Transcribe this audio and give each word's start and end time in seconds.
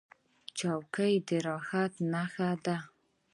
چوکۍ 0.57 1.13
د 1.27 1.29
راحت 1.47 1.93
نښه 2.11 2.49
ده. 2.65 2.77